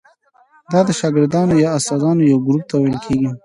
[0.71, 3.29] دا د شاګردانو یا استادانو یو ګروپ ته ویل کیږي.